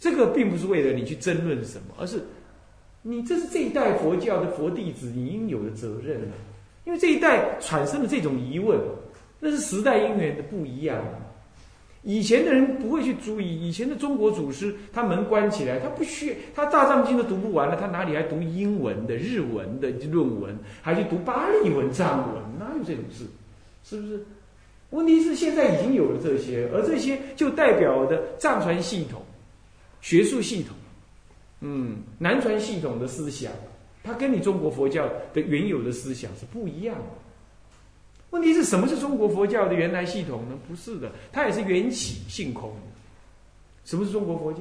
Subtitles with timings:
[0.00, 2.20] 这个并不是为了你去争论什么，而是
[3.02, 6.34] 你这是这一代佛教的佛弟子你应有的责任啊。
[6.86, 8.76] 因为这一代产生了这种疑问，
[9.38, 10.98] 那是时代因缘的不一样。
[12.02, 22.42] 以前的人不会去注意，以前的中国祖师，他门关起来，他不需他大藏经都读不完了，他哪里还读英文的、日文的论文，还去读巴利文、藏文？
[22.58, 23.24] 哪有这种事？
[23.84, 24.24] 是不是？
[24.88, 29.20] 问题是现在已经有了这些，而这些就代表的藏传系统、
[30.00, 30.74] 学术系统，
[31.60, 33.52] 嗯，南传系统的思想，
[34.02, 37.04] 它跟你中国佛教的原有的思想是不一样的。
[38.30, 40.56] 问题是什么是中国佛教的原来系统呢？
[40.68, 42.72] 不是的，它也是缘起性空。
[43.84, 44.60] 什么是中国佛教？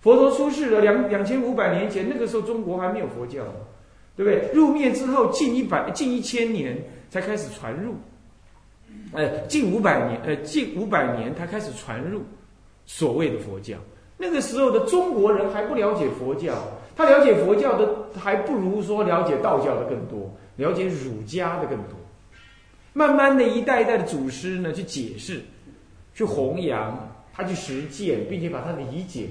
[0.00, 3.44] 佛陀出世了两两千五百年前，那个时候中国还没有佛教，
[4.16, 4.52] 对不对？
[4.54, 6.80] 入灭之后近一百近一千年
[7.10, 7.96] 才开始传入，
[9.12, 12.22] 呃，近五百年，呃，近五百年才开始传入
[12.86, 13.76] 所谓的佛教。
[14.18, 16.52] 那个时候的中国人还不了解佛教，
[16.96, 21.96] 他了解佛教的还不如说了解道教的更多，了解儒家的更多。
[22.92, 25.40] 慢慢的一代一代的祖师呢，去解释，
[26.14, 29.28] 去弘扬，他去实践，并且把他的理解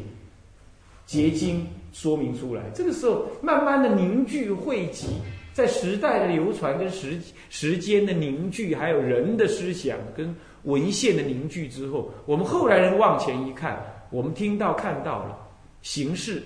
[1.05, 2.61] 结晶说明出来。
[2.73, 5.07] 这个时候，慢慢的凝聚汇集，
[5.51, 13.77] 在时代的流传跟时时间的凝聚，还有人的思想跟文献的凝聚之后，我们后来人往前一看，
[14.09, 15.37] 我们听到看到了
[15.81, 16.43] 形式、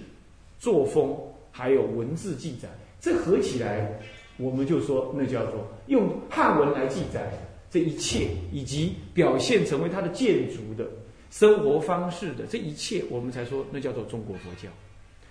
[0.60, 1.18] 作风，
[1.52, 4.00] 还有文字记载，这合起来。
[4.38, 7.32] 我们就说，那叫做用汉文来记载
[7.70, 10.90] 这一切，以及表现成为它的建筑的
[11.30, 14.68] 生活方式的这一切，我们才说那叫做中国佛教。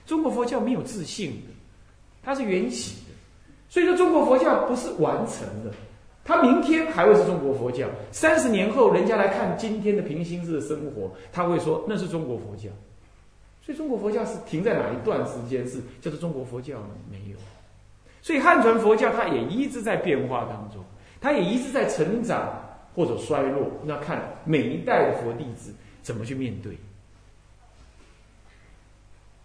[0.07, 1.49] 中国佛教没有自信的，
[2.23, 3.15] 它是缘起的，
[3.69, 5.73] 所以说中国佛教不是完成的，
[6.25, 7.89] 他明天还会是中国佛教。
[8.13, 12.69] 三十年后，人家来看今天的平行式的生活，他会说那是中国佛教。
[13.63, 16.91] 所以中国佛教是停在哪一段时间是叫做中国佛教呢？
[17.11, 17.37] 没有。
[18.23, 20.85] 所以汉传佛教它也一直在变化当中，
[21.21, 22.53] 它也一直在成长
[22.95, 23.71] 或者衰落。
[23.85, 26.77] 那看每一代的佛弟子怎么去面对。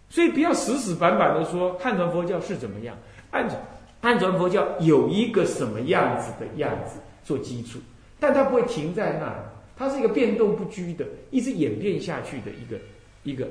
[0.08, 2.96] 所以不要死死板板的说汉传佛教是怎么样，
[3.30, 3.60] 汉传
[4.00, 7.78] 汉传佛教有一个什么样子的样子做基础，
[8.20, 9.44] 但它不会停在那儿，
[9.76, 12.78] 它是一个变动不居的，一直演变下去的一个
[13.24, 13.48] 一个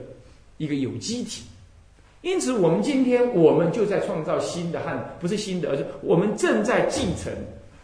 [0.57, 1.43] 一个有机体。
[2.21, 7.31] 因此，我们今天我们就在创造新的汉，不是新的，而是我们正在继承，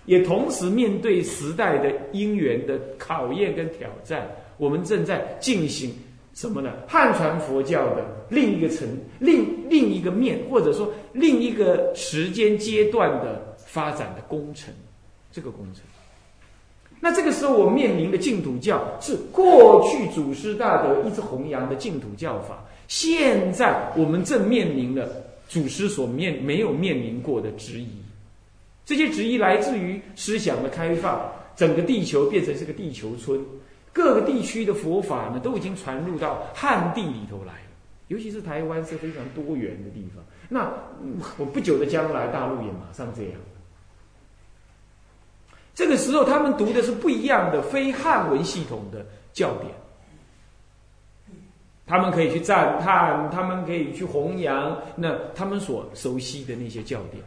[0.05, 4.27] 也同时面对时代的因缘的考验跟挑战。
[4.57, 5.93] 我们正在进行
[6.41, 6.73] 什么呢？
[6.87, 8.87] 汉传佛教的另一个层、
[9.19, 14.73] 另另一个面，或者说另一个时间阶段的发展的工程，
[15.31, 15.83] 这个工程。
[16.99, 22.65] 那这个时候，我面临的净土教是过去祖师大德一直弘扬的净土教法。
[22.87, 25.07] 现在我们正面临了
[25.47, 27.87] 祖师所面没有面临过的质疑，
[28.83, 31.21] 这些质疑来自于思想的开放，
[31.55, 33.39] 整个地球变成是个地球村，
[33.93, 37.69] 各个地区的佛法呢都已经传入到汉地里头来了，
[38.07, 40.23] 尤其是台湾是非常多元的地方。
[40.49, 40.71] 那
[41.37, 43.33] 我不久的将来，大陆也马上这样。
[45.73, 49.73] 这个时候，他们读的是不一样的非汉文系统的教典。
[51.87, 57.23] 他们可以去赞叹，他们可以去弘扬，那他们所熟悉的那些教典。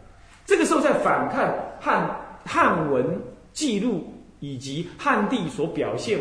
[0.46, 2.14] 这个时候，在反看汉
[2.44, 3.18] 汉文
[3.52, 6.18] 记录以及汉地所表现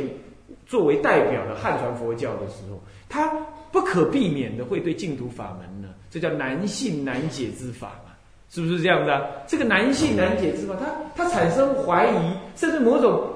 [0.66, 2.80] 作为代表的汉传佛教的时候，
[3.10, 3.28] 他
[3.72, 8.12] 不可避免的会对净土法门呢，这叫难信难解之法嘛，
[8.50, 9.44] 是不是这样的？
[9.48, 13.30] 这个难信难解之法，他他产生怀疑，甚至某种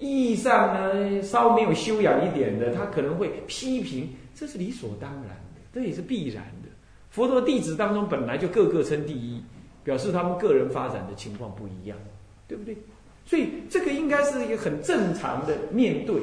[0.00, 4.08] 意义上呢，稍没有修养一点的，他可能会批评。
[4.34, 6.68] 这是理所当然的，这也是必然的。
[7.08, 9.42] 佛陀弟子当中本来就个个称第一，
[9.82, 11.96] 表示他们个人发展的情况不一样，
[12.46, 12.76] 对不对？
[13.24, 16.16] 所以这个应该是一个很正常的面对，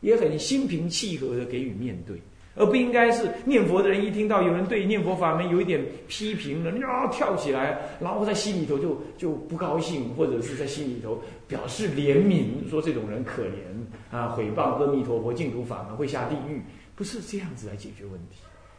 [0.00, 2.16] 也很心平气和的给予面对，
[2.54, 16.60] 而不应该是念佛的人一听到有人对念佛法门有一点批评了，呀跳起来，然后在心里头就就不高兴，或者是在心里头表示怜悯，说这种人可怜啊，毁谤阿弥陀佛净土法门会下地狱。
[16.94, 18.38] 不是这样子来解决问题，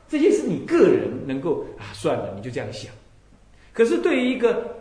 [0.09, 2.91] 这些是你个人能够啊，算了，你就这样想。
[3.71, 4.75] 可是对于一个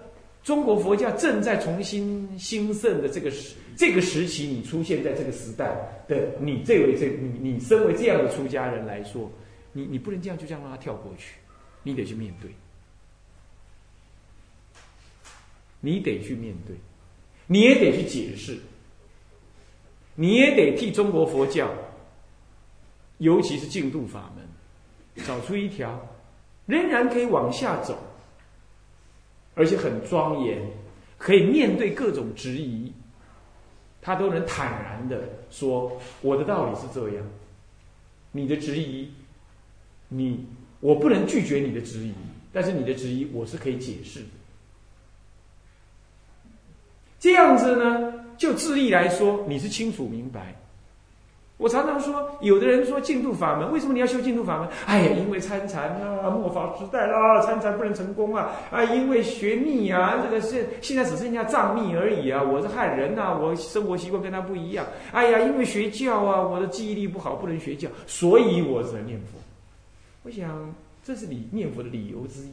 [0.48, 5.76] 中国佛教正在重新兴盛的这个时这个时期，你出现在这个时代
[6.08, 9.30] 的你这位这你你身为这样的出家人来说，
[9.74, 11.34] 你你不能这样就这样让他跳过去，
[11.82, 12.50] 你得去面对，
[15.82, 16.74] 你得去面对，
[17.46, 18.58] 你也得去解释，
[20.14, 21.70] 你也得替中国佛教。
[23.18, 26.00] 尤其是净土法门，找出一条
[26.64, 27.98] 仍然可以往下走，
[29.58, 30.62] 而且很庄严，
[31.18, 32.92] 可以面对各种质疑，
[34.00, 37.26] 他都能坦然的说：“我的道理是这样，
[38.30, 39.10] 你的质疑，
[40.06, 40.46] 你
[40.78, 42.14] 我不能拒绝你的质疑，
[42.52, 44.26] 但是你的质疑我是可以解释的。”
[47.18, 50.54] 这样子呢，就智力来说，你是清楚明白。
[51.58, 54.68] 我常常说，有的人说净土法门，为什么你要修净土法门？
[54.86, 58.52] 哎呀，因为参禅啊，末法时代啦，参禅不能成功啊！
[58.70, 62.40] 啊，因为学密啊，这个是现在只剩下藏密而已啊！
[62.40, 64.86] 我是汉人呐，我生活习惯跟他不一样。
[65.10, 69.38] 哎呀，因为学教啊，我的记忆力不好，不能学教，所以我只能念佛。
[70.22, 70.72] 我想，
[71.02, 72.52] 这是你念佛的理由之一。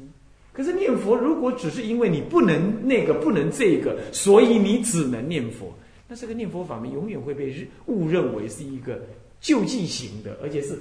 [0.51, 5.71] 可是念佛，如果只是因为你不能那个不能这个，所以你只能念佛。
[6.07, 8.99] 那这个念佛法门永远会被误认为是一个
[9.41, 10.77] 救济型的，而且是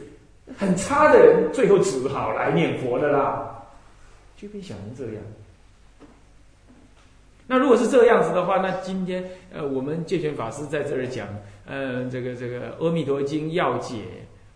[0.59, 3.62] 很差的人，最后只好来念佛的啦，
[4.37, 5.23] 就被想成这样。
[7.47, 11.29] 那如果是这样子的话，那今天呃，我们戒权法师在这儿讲，
[11.67, 13.97] 呃，这个这个《阿弥陀经》要解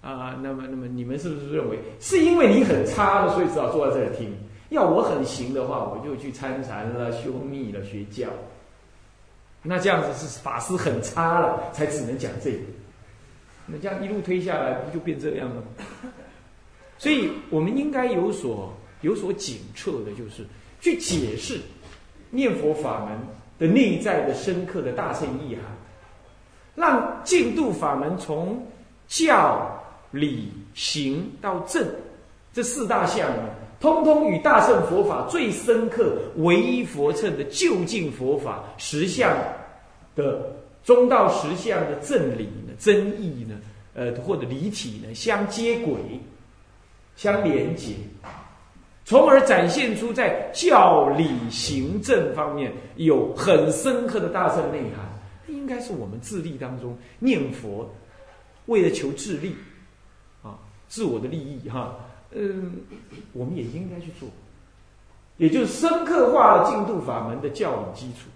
[0.01, 4.33] 啊，那么那么你们是不是认为是因为你很差了，所以只好坐在这儿听？
[4.71, 8.29] 要我很行的话，我就去参禅了、修密了、学教。
[9.63, 12.59] 那这样子是法师很差了，才只能讲这个。
[13.67, 15.67] 那这样一路推下来，不就变这样了吗？
[16.97, 18.73] 所以我们应该有所
[19.03, 20.47] 有所警策的，就是
[20.81, 21.61] 去解释
[22.31, 23.19] 念佛法门
[23.59, 25.65] 的内在的深刻的大圣意涵，
[26.75, 28.67] 让净度法门从
[29.07, 29.69] 教、
[30.13, 31.87] 理、行到正
[32.53, 33.43] 这四大项呢，
[33.81, 39.37] 通通与大乘佛法最深刻、唯一佛乘的究竟佛法实相
[40.17, 40.53] 的
[40.83, 43.55] 中道实相的正理呢、真义呢，
[43.95, 45.95] 呃，或者离体呢相接轨、
[47.15, 47.95] 相连接，
[49.05, 55.07] 从而展现出在教理行政方面有很深刻的大乘内涵。
[55.47, 57.89] 应该是我们自利当中念佛，
[58.67, 59.55] 为了求自利
[60.43, 60.59] 啊，
[60.89, 61.95] 自我的利益哈。
[62.33, 62.83] 嗯，
[63.33, 64.29] 我们也应该去做，
[65.39, 68.29] 也就是深刻化了净度法门的教理基础，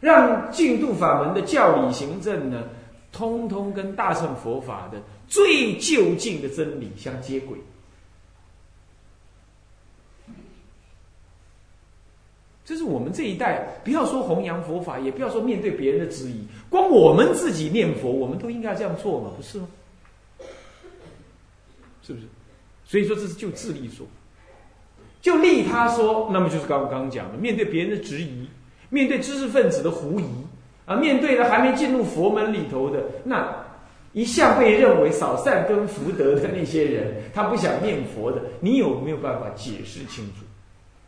[0.00, 2.64] 让净度法门的教理行政呢，
[3.12, 7.56] 通通跟大乘佛法的最究竟的真理相接轨。
[12.64, 19.68] 这是我们这一代，不要说弘扬佛法，也不要说面对别人的质疑，光我们自己念佛，我们都应该这样做嘛，不是吗？
[22.10, 22.26] 是不是？
[22.84, 24.04] 所以说这是就自利说，
[25.20, 28.48] 就利他说，那么就是刚刚讲的，面对别人的质疑，
[28.88, 30.24] 面对知识分子的狐疑
[30.86, 33.48] 啊，面对了还没进入佛门里头的那
[34.12, 40.44] 一向被认为少善根福德的那些人，他不想念佛的，你有没有办法解释清楚？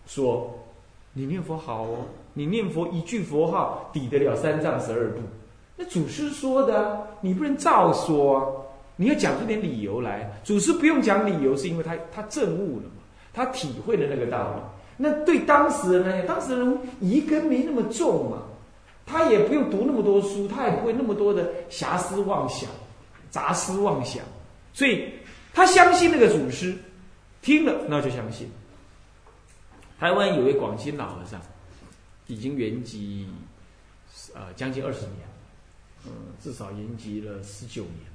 [0.07, 0.57] 说
[1.15, 5.19] 你念佛好哦，你念佛一句佛号抵得了三藏十二部，
[5.77, 8.62] 那祖师说的，你不能照说啊。
[8.97, 13.03] 你要讲出点理由来，祖师不用讲理由，是因为他他证悟了嘛，
[13.33, 14.61] 他体会了那个道理。
[14.99, 18.43] 那对当时人呢，当时人疑根没那么重嘛，
[19.06, 22.69] 他也不用读那么多书，他也不会那么多的遐思妄想、
[23.31, 24.23] 杂思妄想，
[24.75, 25.09] 所以
[25.55, 26.77] 他相信那个祖师，
[27.41, 28.49] 听了那就相信。
[29.99, 31.41] 台湾有位广西老和尚，
[32.27, 33.25] 已经圆寂，
[34.34, 35.17] 呃，将近二十年，
[36.06, 38.13] 嗯，至少圆寂了十九年。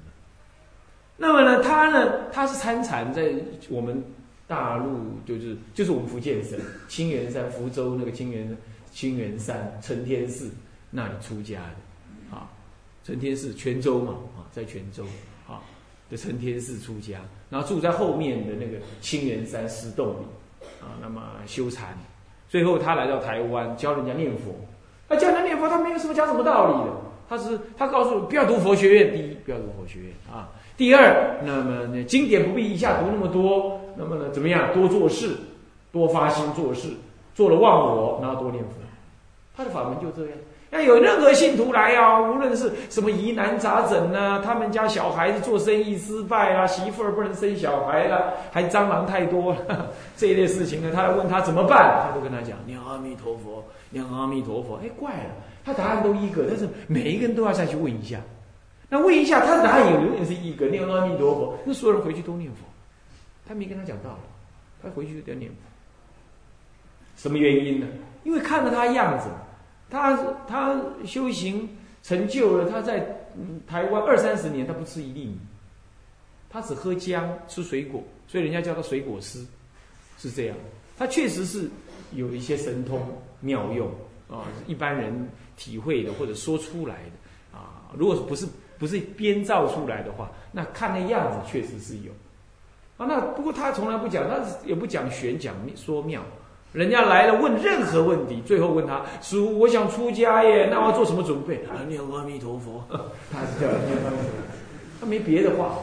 [1.20, 3.34] 那么呢，他呢，他是参禅在
[3.68, 4.00] 我们
[4.46, 6.56] 大陆，就是就是我们福建省
[6.86, 8.56] 清源山福州那个清源
[8.92, 10.48] 清源山承天寺
[10.92, 12.48] 那里出家的，啊，
[13.02, 15.02] 承天寺泉州嘛，啊，在泉州
[15.48, 15.60] 啊
[16.08, 17.18] 的承天寺出家，
[17.50, 21.98] 然后住在后面的那个清源山石洞里，啊，那么修禅，
[22.48, 24.54] 最后他来到台湾教人家念佛，
[25.08, 26.96] 他教人家念佛，他没有什么讲什么道理的，
[27.28, 30.48] 他是他告诉不要读佛学院，第一不要读佛学院啊。
[30.78, 34.72] 第二，那么呢，经典不必一下读那么多，那么呢，怎么样？
[34.72, 35.36] 多做事，
[35.90, 36.88] 多发心做事，
[37.34, 38.70] 做了忘我，然后多念佛。
[39.56, 40.38] 他的法门就这样。
[40.70, 54.78] 那有任何信徒来啊，无论是什么疑难杂症呢，他们家小孩子做生意失败啦，媳妇儿不能生小孩了，还蟑螂太多了 这一类事情呢，他来问他怎么办，他就跟他讲念阿弥陀佛，念阿弥陀佛。
[54.80, 55.30] 哎，怪了，
[55.64, 58.20] 他答案都一个，但是每一个人都要再去问一下。
[58.88, 61.58] 那问一下，他哪有永远是一个念阿弥陀佛？
[61.66, 62.64] 那所有人回去都念佛，
[63.46, 64.20] 他没跟他讲道理，
[64.82, 65.56] 他回去就要念佛。
[67.16, 67.86] 什么原因呢？
[68.24, 69.28] 因为看着他样子，
[69.90, 70.16] 他
[70.46, 71.68] 他修行
[72.02, 73.00] 成就了，他在
[73.66, 75.38] 台湾二三十年，他不吃一粒米，
[76.48, 79.44] 他只喝姜吃水果，所以人家叫他水果师，
[80.16, 80.56] 是这样。
[80.96, 81.68] 他确实是
[82.12, 83.00] 有一些神通
[83.40, 83.88] 妙用
[84.28, 88.46] 啊，一般人体会的或者说出来的啊，如果不是
[88.78, 92.12] 不是编造出来的话，那看那样子确实是有
[92.96, 93.06] 啊。
[93.08, 96.22] 那不过他从来不讲，他也不讲玄讲说妙。
[96.72, 101.56] 人家来了问任何问题，最后问他叔，我想出家耶，那我要做什么准备？
[101.64, 102.84] 啊，念阿弥陀佛。
[103.32, 105.78] 他是叫念阿弥陀佛，他没别的话。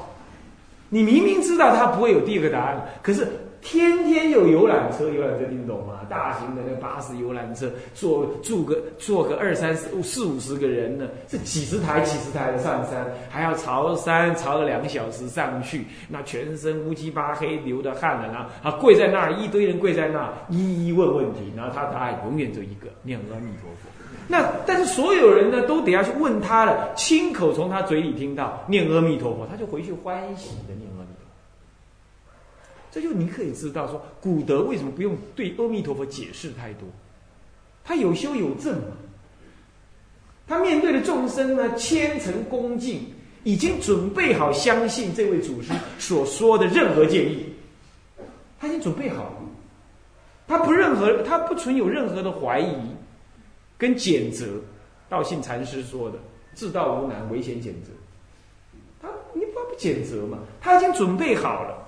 [0.90, 3.28] 你明明知道他不会有第二个答案，可是。
[3.66, 6.02] 天天有游览车，游览车听懂吗？
[6.08, 23.90] 大型的那巴士游览车，坐住个坐个二三十四五十个人呢，是几十台几十台的上山，还要朝山朝了两个小时上去，那全身乌漆八黑流的汗了，然后啊跪在那儿，一堆人跪在那儿，一一问问题，然后他答案永远就一个念阿弥陀佛。
[24.28, 30.86] 那但是所有人呢都得要去问他了，亲口从他嘴里听到念阿弥陀佛，他就回去欢喜的念。
[32.96, 36.88] 这就你可以知道说，古德为什么不用对阿弥陀佛解释太多？
[37.84, 38.88] 他有修有证嘛。
[40.48, 43.02] 他面对的众生呢，虔诚恭敬，
[43.44, 47.54] 已经准备好相信这位祖师所说的任何建议，
[48.58, 49.36] 他已经准备好了。
[50.48, 52.78] 他不任何，他不存有任何的怀疑
[53.78, 54.48] 跟谴责。
[55.10, 56.18] 道信禅师说的
[56.56, 57.92] “自道无难，唯嫌谴责”，
[59.04, 60.40] 他你不不谴责嘛？
[60.62, 61.82] 他已经准备好了。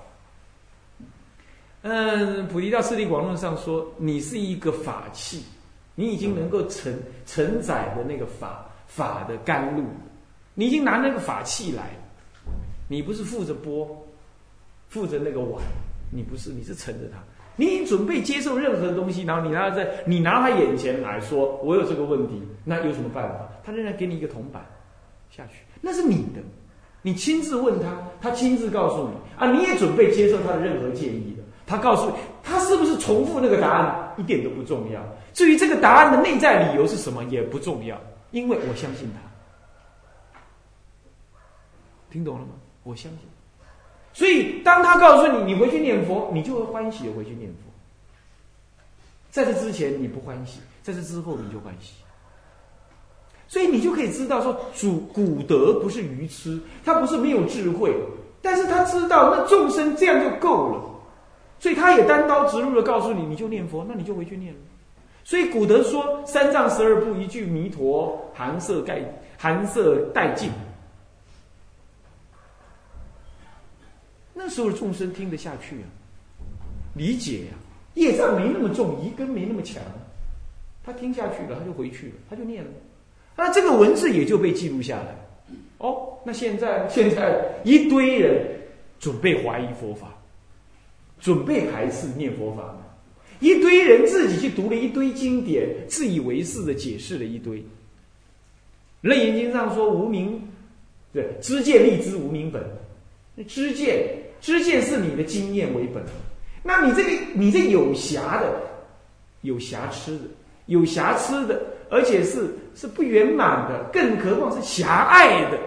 [1.90, 5.42] 嗯，菩提道次第广论上说，你是一个法器，
[5.94, 9.82] 你已经能够承承载的那个法法的甘露，
[10.52, 11.96] 你已经拿那个法器来，
[12.88, 14.06] 你不是负着钵，
[14.90, 15.62] 负着那个碗，
[16.12, 17.16] 你不是，你是承着它，
[17.56, 23.48] 你已经准备接受任何东西，然后你拿在你拿他眼前来说，我有这个问题，那有什么办法？
[23.64, 24.62] 他仍然给你一个铜板
[25.30, 26.42] 下去，那是你的，
[27.00, 31.34] 你亲自问他，他亲自告诉你啊，你也准备接受他的任何建议。
[31.68, 35.00] 他告诉你，他是不是重复那个答案一点都不重要。
[35.34, 39.20] 至于这个答案的内在理由是什么也不重要，因为我相信他。
[42.10, 42.52] 听懂了吗？
[42.84, 43.20] 我相信。
[44.14, 47.58] 所以当他告诉你，你回去念佛，你就会欢喜回去念佛。
[49.30, 51.92] 在这之前你不欢喜，在这之后你就欢喜。
[53.46, 57.94] 所以你就可以知道说，主古德不是愚痴，他不是没有智慧，
[58.40, 60.82] 但是他知道那众生这样就够了。
[61.60, 64.54] 所以他也单刀直入的告诉你，你就念佛，那你就回去念
[65.24, 69.02] 所以古德说：“三藏十二部，一句弥陀，寒色盖
[69.36, 70.50] 寒色殆尽。”
[74.32, 75.86] 那时候众生听得下去啊，
[76.94, 77.52] 理解呀，
[77.94, 79.82] 业障没那么重，疑根没那么强，
[80.84, 82.70] 他听下去了，他就回去了，他就念了，
[83.36, 85.14] 那这个文字也就被记录下来。
[85.78, 88.46] 哦，那现在现在一堆人
[88.98, 90.14] 准备怀疑佛法。
[91.20, 92.76] 准备排斥念佛法
[93.40, 97.64] 一堆人自己去读了一堆经典，自以为是的解释了一堆。
[99.00, 100.42] 楞严经上说无名，
[101.12, 102.62] 对，知见立知无名本。
[103.46, 104.08] 知见，
[104.40, 106.02] 知见是你的经验为本。
[106.64, 108.60] 那你这个，你这有瑕的，
[109.42, 110.24] 有瑕疵的，
[110.66, 115.58] 有瑕疵的，而且是是不圆满的，更何况是狭隘的。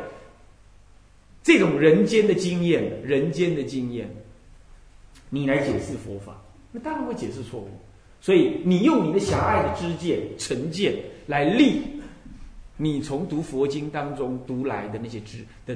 [1.41, 4.13] 这种人间的经验，人间的经验。
[5.33, 6.39] 你来解释佛法，
[6.71, 7.69] 那当然会解释错误。
[8.19, 10.93] 所以你用你的狭隘的知见、成见
[11.25, 11.81] 来立
[12.77, 15.73] 你从读佛经当中读来的那些知的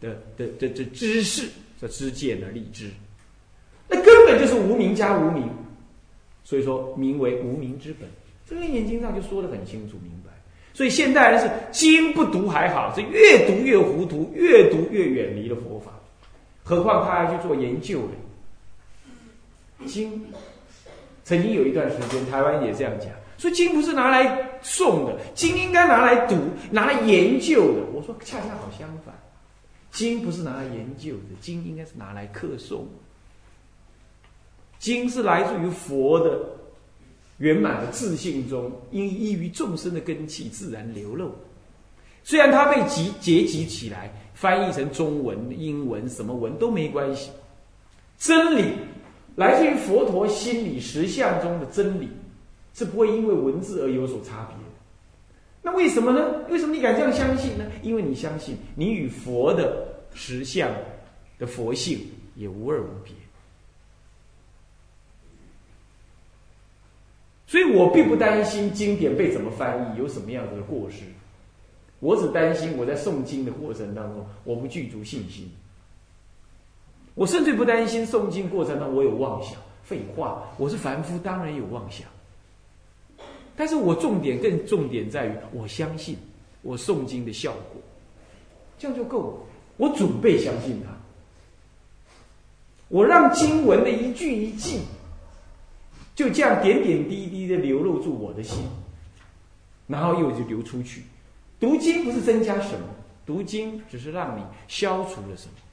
[0.00, 1.48] 的的的的知识
[1.80, 2.90] 的知见而立知，
[3.88, 5.48] 那根本就是无名加无名。
[6.42, 8.08] 所以说，名为无名之本。
[8.48, 10.32] 这个眼睛上就说的很清楚明白。
[10.72, 15.92] 所以现代人是经不读还好，是越读越糊涂，越读越远离了佛法。
[16.62, 18.14] 何况他还去做研究呢？
[19.86, 20.24] 经
[21.24, 26.36] 曾经有一段时间，台湾也这样讲，说经不是拿来诵的，经应该拿来读、
[26.70, 27.80] 拿来研究的。
[27.92, 29.14] 我说恰恰好相反，
[29.90, 32.82] 经不是拿来研究的，经应该是拿来刻诵。
[34.78, 36.38] 经是来自于佛的
[37.38, 41.34] 圆满的自信中，因依于众生的根器自然流露。
[42.22, 47.30] 虽然它被集结集起来，翻译成中文、英文，什么文都没关系，
[48.18, 48.72] 真理。
[49.36, 52.08] 来自于佛陀心理实相中的真理，
[52.72, 54.56] 是不会因为文字而有所差别。
[55.62, 56.44] 那为什么呢？
[56.50, 57.64] 为什么你敢这样相信呢？
[57.82, 60.70] 因为你相信你与佛的实相
[61.38, 61.98] 的佛性
[62.36, 63.12] 也无二无别。
[67.46, 71.04] 所以我并不担心经典被怎么翻译有什么样子的过失，
[72.00, 75.50] 我只担心我在诵经的过程当中我不具足信心。
[77.14, 79.52] 我甚至不担心诵经过程中我有妄想。
[79.84, 82.08] 废话，我是凡夫，当然有妄想。
[83.54, 86.16] 但是我重点更重点在于，我相信
[86.62, 87.80] 我诵经的效果，
[88.78, 89.36] 这样就够了。
[89.76, 90.90] 我准备相信他，
[92.88, 94.80] 我让经文的一句一句，
[96.14, 98.64] 就这样点点滴滴的流露住我的心，
[99.86, 101.02] 然后又就流出去。
[101.60, 102.86] 读经不是增加什么，
[103.26, 105.63] 读经只是让你消除了什么。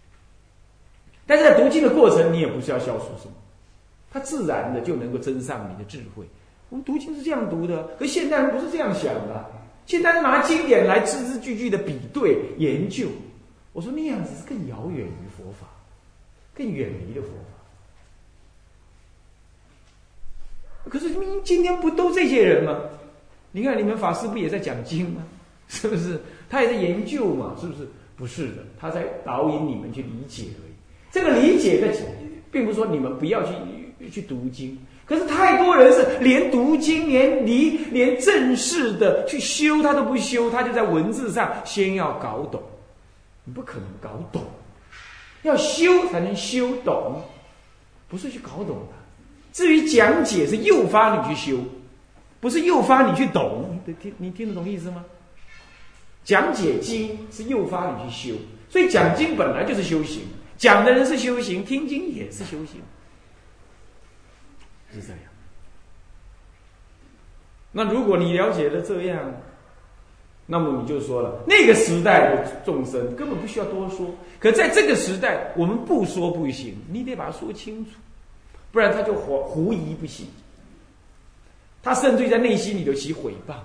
[1.25, 3.33] 但是在读经的过程，你也不是要消除什么，
[4.11, 6.25] 它自然的就能够增上你的智慧。
[6.69, 9.45] 我们读经是这样读的，可现代人不是这样想的。
[9.85, 13.07] 现在拿经典来字字句句的比对研究，
[13.73, 15.67] 我说那样子是更遥远于佛法，
[16.53, 17.35] 更远离的佛法。
[20.89, 22.79] 可是今今天不都这些人吗？
[23.51, 25.23] 你看你们法师不也在讲经吗？
[25.67, 26.19] 是不是？
[26.49, 27.55] 他也在研究嘛？
[27.59, 27.87] 是不是？
[28.15, 30.70] 不是的，他在导引你们去理解而已。
[31.12, 31.94] 这个理解的，
[32.51, 33.51] 并不是说你们不要去
[34.10, 34.77] 去读经。
[35.06, 42.62] 可是太多人是连读经、连离、连正式的去修他都不修，他就在文字上先要搞懂，
[43.44, 44.41] 你不可能搞懂，
[45.44, 47.22] 要修才能修懂，
[48.08, 48.94] 不是去搞懂的。
[49.51, 51.58] 至于讲解是诱发你去修，
[52.39, 53.82] 不是诱发你去懂。
[53.86, 55.03] 你听，你听得懂意思吗？
[56.24, 58.36] 讲解经是诱发你去修，
[58.70, 60.22] 所以讲经本来就是修行，
[60.62, 62.80] 讲的人是修行，听经也是修行。
[64.94, 65.20] 是这样。
[67.72, 69.34] 那如果你了解了这样，
[70.46, 74.13] 那么你就说了，那个时代的众生根本不需要多说。
[74.38, 77.94] 可在这个时代，我们不说不行，你得把它说清楚，
[78.72, 80.27] 不然他就狐狐疑不行。
[81.82, 83.56] 他甚至在内心里头起诽谤。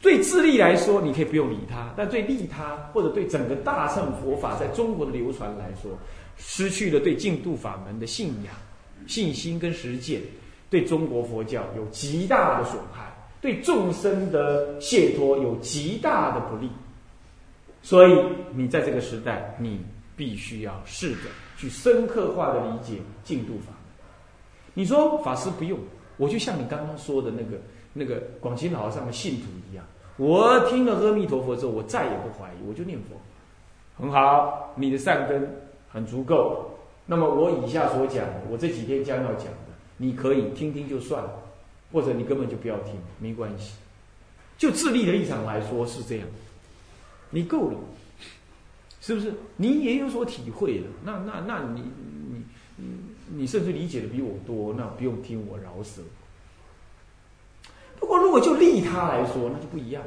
[0.00, 5.90] 对自利来说，你可以不用理他；但对利他，或者对整个大乘佛法在中国的流传来说，
[6.38, 8.54] 失去了对净土法门的信仰。
[9.06, 10.20] 信心跟实践
[10.68, 16.70] 对中国佛教有极大的损害，对众生的解脱有极大的不利。
[17.82, 18.14] 所以
[18.54, 19.80] 你在这个时代，你
[20.16, 24.04] 必须要试着去深刻化的理解净土法门。
[24.74, 25.78] 你说法师不用，
[26.18, 27.60] 我就像你刚刚说的那个
[27.92, 29.84] 那个广清老和尚的信徒一样，
[30.16, 33.16] 我听了阿弥陀佛之后，我再也不怀疑，我就念佛，
[34.02, 35.50] 很好，你的善根
[35.88, 36.70] 很足够。
[37.06, 41.42] 那么我以下所讲，我这几天将要讲的，你可以听听就算了，
[41.90, 43.74] 或者你根本就不要听，没关系。
[44.56, 46.28] 就智力的立场来说是这样，
[47.30, 47.78] 你够了，
[49.00, 49.34] 是不是？
[49.56, 51.82] 你也有所体会了，那那那你
[52.76, 52.84] 你
[53.34, 56.02] 你甚至理解的比我多，那不用听我饶舌。
[58.00, 60.02] 不过如果就利他来说，那就不一样。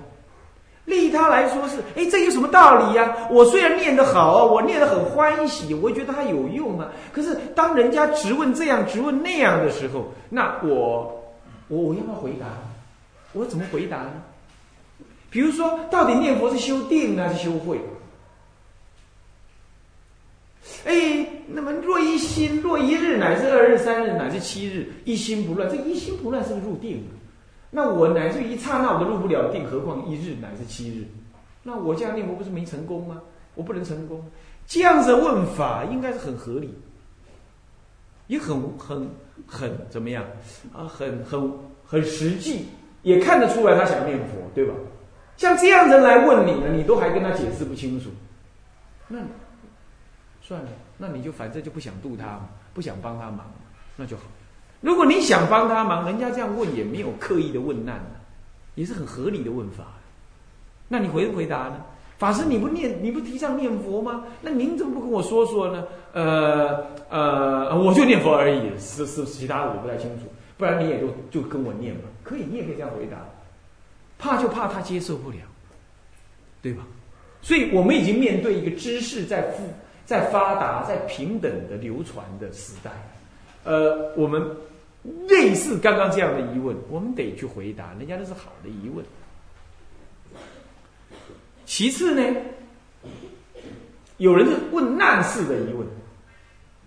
[0.85, 3.15] 利他来说是，哎，这有什么道理呀？
[3.31, 6.91] 我虽然念得好啊，我念得很欢喜，我觉得它有用啊。
[7.13, 11.23] 可是当人家直问这样、直问那样的时候，那我，
[11.69, 12.47] 我我要不要回答？
[13.31, 14.11] 我怎么回答呢？
[15.29, 17.79] 比如说，到底念佛是修定还是修慧？
[20.85, 27.07] 哎，那么若一心，若一日，乃至二日、三日，乃至七日，一心不乱，这一心不乱是不是入定？
[27.75, 31.07] 那我乃至于一刹那我都入不了定，何况一日乃至七日？
[31.63, 33.19] 那我这样念佛不是没成功吗？
[33.55, 34.23] 我不能成功？
[34.67, 36.71] 这样子的问法应该是很合理，
[38.27, 39.09] 也很很
[39.47, 40.23] 很怎么样
[40.71, 40.85] 啊？
[40.87, 41.51] 很很
[41.83, 42.67] 很实际，
[43.01, 44.73] 也看得出来他想念佛，对吧？
[45.35, 48.11] 像这样人来问你呢，你都还跟他解释不清楚，
[49.07, 49.17] 那
[50.41, 52.39] 算了，那你就反正就不想度他，
[52.71, 53.51] 不想帮他忙，
[53.95, 54.23] 那就好。
[54.83, 58.05] 如果你想帮他忙，人家这样问也没有刻意的问难
[58.75, 59.85] 也是很合理的问法。
[60.89, 61.77] 那你回不回答呢？
[62.17, 64.25] 法师，你不念，你不提倡念佛吗？
[64.41, 65.85] 那您怎么不跟我说说呢？
[66.11, 70.25] 呃呃，我就念佛而已，是是其他的我不太清楚。
[70.57, 73.17] 不然你也就就跟我念吧，可以，你也可以这样回答。
[74.19, 75.37] 怕就怕他接受不了，
[76.61, 76.83] 对吧？
[77.41, 79.63] 所以我们已经面对一个知识在富、
[80.05, 82.91] 在发达、在平等的流传的时代。
[83.63, 84.45] 呃，我们。
[85.27, 89.05] 类似刚刚这样的疑问，我们得去回答，人家那是好的疑问。
[91.65, 92.41] 其次呢，
[94.17, 95.85] 有人是问难事的疑问，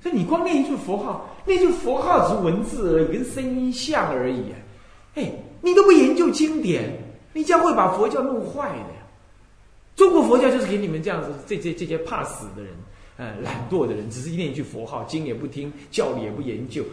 [0.02, 4.42] 说你光念一句佛号，那句佛号只是文字而已，跟声音像而已。
[5.14, 6.96] 哎，你都不研究经典，
[7.32, 9.02] 你将会把佛教弄坏的呀。
[9.94, 12.72] 中国佛教就是给你们这样子，这这这些怕死的人。
[13.16, 16.84] 呃，懒惰的人只是念一句佛号，经也不听，教理也不研究，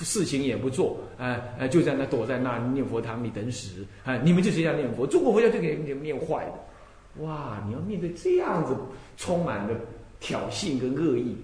[0.00, 3.86] 事情也不做，呃呃，就在那躲在那念佛堂里等死。
[4.04, 7.24] 啊，你们就是这样念佛，中国佛教就给你们念坏的。
[7.24, 8.76] 哇，你要面对这样子
[9.16, 9.74] 充满的
[10.20, 11.36] 挑衅跟恶意，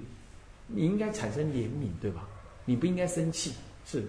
[0.66, 2.28] 你应该产生怜悯，对吧？
[2.64, 3.52] 你不应该生气，
[3.84, 4.02] 是。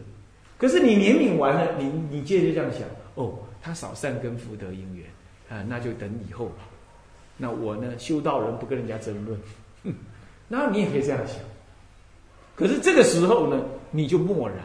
[0.58, 2.82] 可是你怜悯完了，你你接着这样想，
[3.16, 5.06] 哦，他少善根福德因缘
[5.50, 6.68] 啊，那就等以后吧。
[7.38, 9.40] 那我呢，修道人不跟人家争论，
[9.84, 9.94] 哼
[10.48, 11.38] 那你也可以这样想。
[12.56, 14.58] 可是这个时候呢，你就默然。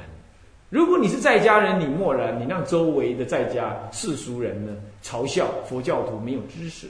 [0.71, 6.87] 如果你是在家人，你默然，你让周围的在家世俗人呢嘲笑佛教徒没有知识。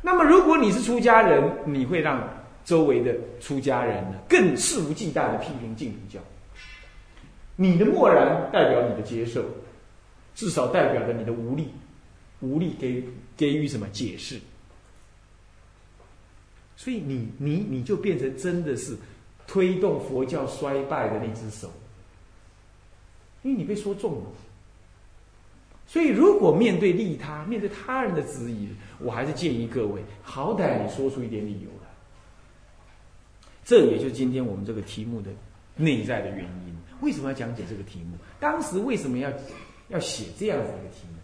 [0.00, 2.26] 那么如果你是出家人，你会让
[2.64, 6.18] 周围的出家人呢更肆无忌惮的批评净土教。
[7.56, 9.44] 你的默然代表你的接受，
[10.34, 11.68] 至少代表着你的无力，
[12.40, 13.04] 无力给
[13.36, 14.40] 给予什么解释。
[16.80, 18.96] 所以你你你就变成真的是。
[19.46, 21.68] 推动佛教衰败的那只手，
[23.42, 24.26] 因为你被说中了。
[25.88, 28.68] 所以，如果面对利他、面对他人的质疑，
[29.00, 31.88] 我还是建议各位，好歹你说出一点理由来。
[33.64, 35.32] 这也就是今天我们这个题目的
[35.74, 36.76] 内在的原因。
[37.00, 38.16] 为什么要讲解这个题目？
[38.38, 39.32] 当时为什么要
[39.88, 41.18] 要写这样子一个题目？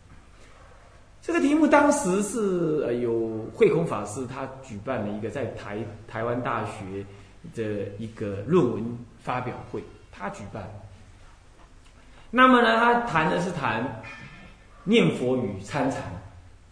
[1.26, 7.04] 这个题目当时是呃有慧空法师他举办了一个在台台湾大学。
[7.54, 7.62] 的
[7.96, 8.84] 一个论文
[9.22, 10.68] 发表会，他举办。
[12.28, 14.02] 那么呢，他谈的是谈
[14.82, 16.02] 念佛与参禅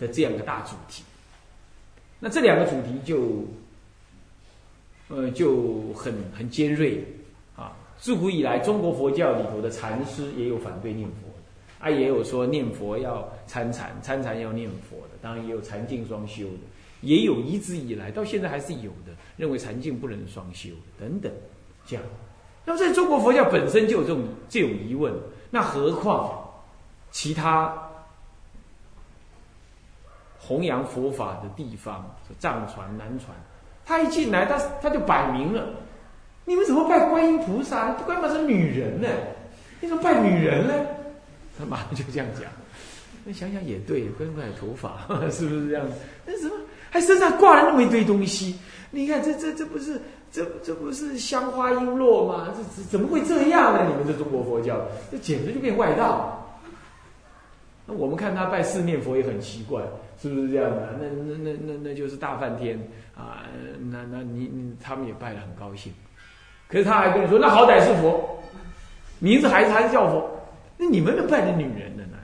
[0.01, 1.05] 的这样一个大主题。
[2.19, 3.45] 那这两个主题就，
[5.07, 7.07] 呃，就很很尖锐
[7.55, 7.71] 啊。
[7.97, 11.15] 自古以来，中国佛教里头的禅师也有反对念佛，
[11.85, 16.59] 啊，也有说念佛要参禅，参禅要念佛的，当然也有禅净双修的。
[17.03, 21.31] 也有一直以来到现在还是有的，认为禅境不能双修的等等，
[21.87, 22.03] 这样。
[22.65, 25.13] 那么在中国佛教本身就有这种这种疑问，
[25.51, 26.43] 那何况
[27.11, 27.71] 其他
[30.39, 33.37] 弘扬佛法的地方，藏传、南传，
[33.85, 35.69] 他一进来，他他就摆明了，
[36.47, 37.93] 你们怎么拜观音菩萨？
[37.93, 39.09] 观音菩萨是女人呢？
[39.81, 40.73] 你怎么拜女人呢？
[41.59, 42.51] 他马上就这样讲。
[43.25, 44.99] 那想想也对，观音菩萨有头发，
[45.31, 45.87] 是不是这样？
[46.27, 46.55] 那什么？
[46.91, 48.57] 还身上挂了那么一堆东西，
[48.91, 52.55] 你看这这这不是这这不是香花璎珞吗？
[52.57, 53.85] 这怎怎么会这样呢？
[53.89, 56.41] 你们这中国佛教，这简直就变外道。
[57.87, 59.83] 那我们看他拜四面佛也很奇怪，
[60.23, 60.97] 是不是这样的？
[61.01, 62.79] 那那那那那就是大梵天
[63.17, 63.43] 啊，
[63.91, 65.93] 那那你你他们也拜的很高兴，
[66.69, 68.41] 可是他还跟你说，那好歹是佛，
[69.19, 70.31] 名字还是还是叫佛，
[70.91, 72.19] 你们都拜的女人的呢？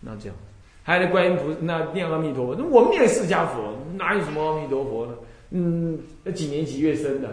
[0.00, 0.36] 那这样。
[0.82, 5.14] 还有观音菩萨，那念阿弥陀佛，那我们念释迦佛，哪有什么阿弥陀佛呢？
[5.50, 7.28] 嗯，那几年几月生的？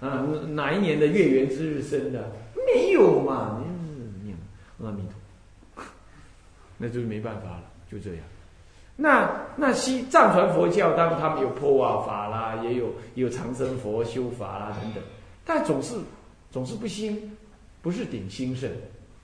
[0.00, 2.30] 啊，哪一年的月圆之日生的？
[2.66, 3.62] 没有嘛，
[4.22, 4.36] 念
[4.82, 5.02] 阿弥
[5.74, 5.82] 陀，
[6.76, 8.18] 那就是没办法了，就这样。
[8.94, 15.02] 那那西藏传佛教，当然他们有破瓦法啦，也有有长生佛修法啦等等，
[15.46, 15.94] 但总是
[16.50, 17.34] 总是不兴，
[17.80, 18.70] 不是顶兴盛。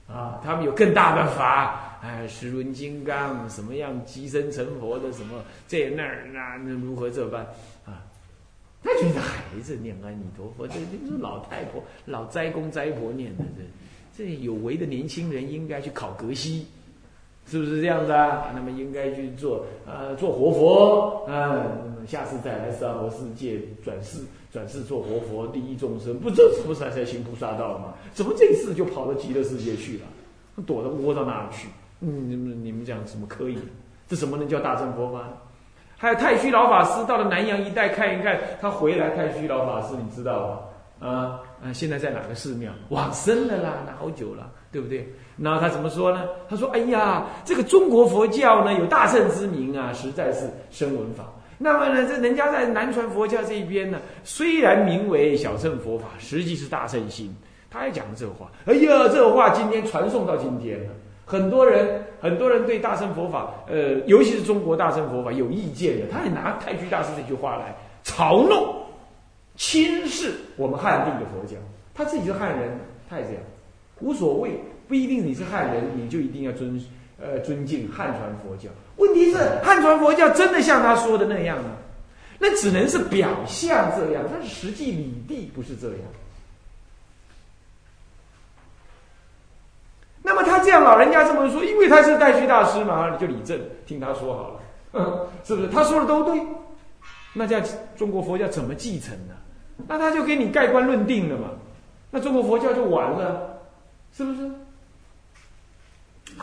[0.08, 7.42] 啊，他们有更大的法，哎，十轮金刚，什么样即身成佛的什么这那儿那那如何这般
[7.84, 8.02] 啊？
[8.82, 13.44] 他觉得孩子念阿弥陀佛，这这是老太婆、老斋公斋婆念的，
[14.16, 16.66] 这这有为的年轻人应该去考格西，
[17.44, 18.50] 是不是这样子啊？
[18.54, 24.20] 那么应该去做呃做活佛，嗯，下次再来娑婆世界转世。
[24.52, 27.94] 转世做活佛，利益众生，不这不是才行菩萨道吗？
[28.14, 30.04] 怎么这次就跑到极乐世界去了？
[30.66, 31.68] 躲到窝到哪里去？
[32.00, 33.58] 嗯，你们你们讲怎么可以？
[34.08, 35.28] 这怎么能叫大乘佛法？
[35.96, 41.08] 还有太虚老法师到了南洋一带看一看，他回来，太虚老法师你知道吗？
[41.08, 42.72] 啊啊，现在在哪个寺庙？
[42.88, 45.08] 往生了啦，那好久了，对不对？
[45.36, 46.24] 那他怎么说呢？
[46.48, 51.24] 他说：“哎呀，这个中国佛教呢，有大乘之名啊，实在是声闻法。”
[51.58, 57.34] 那么呢，这人家在南传佛教这一边呢，虽然名为小乘佛法，实际是大乘心。
[57.70, 60.90] 他也讲了这话，哎呀，这话今天传送到今天了。
[61.26, 68.74] 很多人，很多人对大乘佛法，呃，尤其是中国大乘佛法有意见的，他也拿太虚大师这句话来嘲弄、
[69.56, 71.56] 轻视我们汉地的佛教。
[71.92, 72.70] 他自己是汉人，
[73.10, 73.42] 他也这样，
[74.00, 74.52] 无所谓，
[74.86, 76.80] 不一定你是汉人，你就一定要尊。
[77.20, 78.68] 呃，尊敬汉传佛教。
[78.96, 81.70] 问题是汉传佛教真的像他说的那样吗？
[82.38, 85.98] 那只能是表象这样，但是实际理地不是这样。
[90.22, 94.60] 那么他这样老人家这么说，因为他是代虚大师嘛，你就理正听他说好
[95.00, 95.68] 了， 是不是？
[95.68, 96.40] 他说的都对，
[97.32, 99.34] 那这样中国佛教怎么继承呢？
[99.88, 101.50] 那他就给你盖棺论定了嘛？
[102.10, 103.58] 那中国佛教就完了，
[104.12, 104.50] 是不是？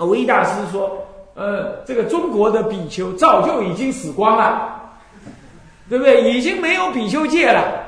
[0.04, 1.06] 唯一大师说
[1.36, 4.82] ：“呃，这个中国的比丘早就已经死光了，
[5.88, 6.34] 对不对？
[6.34, 7.88] 已经没有比丘戒了，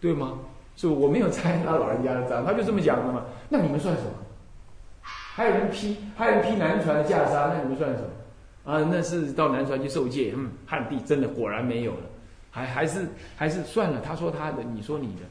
[0.00, 0.32] 对吗？
[0.76, 3.22] 是我没有拆他老人家的章，他就这么讲的嘛。
[3.48, 4.10] 那你们算什么？
[5.02, 8.72] 还有人批，还有人批南传的袈裟，那你们算什么？
[8.72, 10.32] 啊，那是到南传去受戒。
[10.36, 12.00] 嗯，汉地真的果然没有了，
[12.50, 14.00] 还还是还是算了。
[14.00, 15.22] 他说他的，你说你的，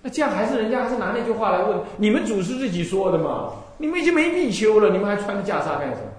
[0.00, 3.52] 那这样还是人家还是拿那句话来问你们祖师自己说的嘛？
[3.82, 6.12] 你们已经没必修了，你们还穿着袈裟干什么？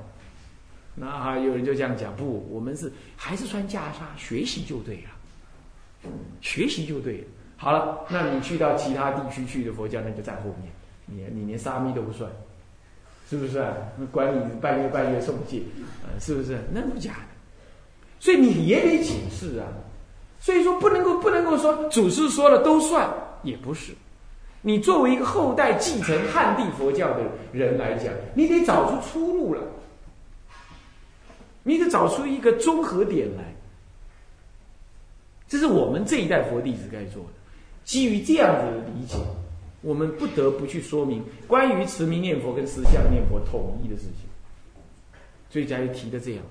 [0.95, 7.23] 那还有人就这样讲，不，我们是还是穿袈裟，学习就对了，学习就对了。
[7.55, 10.69] 好了，那你去到其他地区去的佛教，那就在后面，
[11.05, 12.29] 你你连沙弥都不算。
[13.29, 13.73] 是不是啊？
[14.11, 15.61] 管你半月半月送戒，
[16.03, 16.59] 呃，是不是？
[16.71, 17.29] 那不假的，
[18.19, 19.65] 所以你也得解释啊。
[20.41, 23.09] 所以说不能够不能够说祖师说了都算，
[23.41, 23.93] 也不是。
[24.63, 29.61] 你作为一个后代继承汉地佛教的人来讲，你得找出出路了，
[31.61, 33.53] 你得找出一个综合点来。
[35.47, 37.29] 这是我们这一代佛弟子该做的。
[37.83, 39.17] 基于这样子的理解。
[39.85, 44.29] 我们不得不去说明关于持名念佛跟实相念佛统一的事情，
[45.49, 46.43] 所以才提的这样。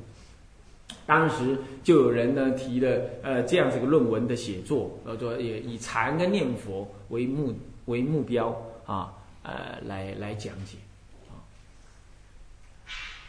[1.06, 10.78] 当时就有人呢提了呃这样子一个论文的写作，呃说也以禅跟念佛为目的为目标啊呃来来讲解
[11.28, 11.40] 啊。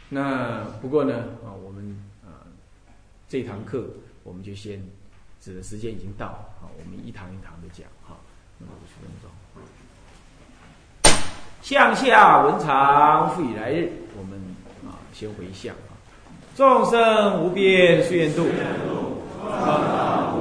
[0.08, 1.14] 那不过呢
[1.44, 2.46] 啊我们啊
[3.28, 3.86] 这堂课
[4.22, 4.82] 我们就先，
[5.40, 8.16] 指的时间已经到啊我们一堂一堂的讲哈，
[8.58, 9.30] 那么五十分钟。
[11.62, 14.38] 向下文长复以来日，我们
[14.86, 15.96] 啊先回向啊。
[16.54, 18.44] 众生无边誓愿度，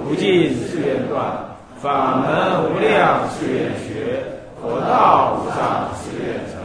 [0.06, 1.53] 无尽誓愿断，
[1.84, 4.24] 法门无量誓愿学，
[4.62, 6.56] 佛道无上誓愿成。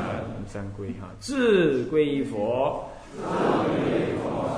[0.47, 3.21] 三归哈，自归佛，自
[3.67, 4.49] 归佛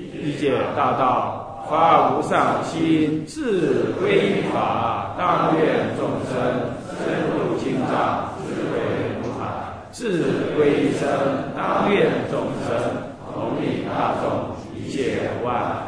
[0.00, 6.32] 一解大道，发无上心，自归法，当愿众生
[6.96, 8.32] 深入经藏。
[9.92, 11.08] 自归生，
[11.54, 12.72] 当愿众生
[13.34, 15.87] 同理大众，一切万